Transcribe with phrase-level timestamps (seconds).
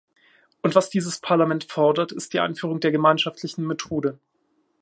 [0.63, 4.17] Und was dieses Parlament fordert, ist die Einführung der gemeinschaftlichen Methode.